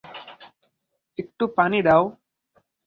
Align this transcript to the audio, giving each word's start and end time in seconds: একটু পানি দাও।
একটু 1.19 1.43
পানি 1.57 1.79
দাও। 1.81 2.03